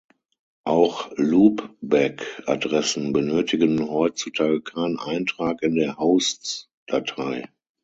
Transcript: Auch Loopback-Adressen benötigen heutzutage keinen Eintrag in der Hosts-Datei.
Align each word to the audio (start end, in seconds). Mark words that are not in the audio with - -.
Auch 0.63 1.11
Loopback-Adressen 1.17 3.13
benötigen 3.13 3.87
heutzutage 3.91 4.59
keinen 4.63 4.97
Eintrag 4.97 5.61
in 5.61 5.75
der 5.75 5.97
Hosts-Datei. 5.99 7.45